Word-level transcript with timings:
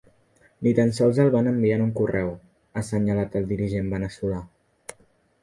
“Ni 0.67 0.71
tan 0.77 0.93
sols 0.99 1.19
el 1.23 1.29
van 1.35 1.49
enviar 1.51 1.75
en 1.79 1.83
un 1.83 1.91
correu”, 1.99 2.31
ha 2.73 2.83
assenyalat 2.83 3.39
el 3.43 3.47
dirigent 3.53 3.93
veneçolà. 3.95 4.43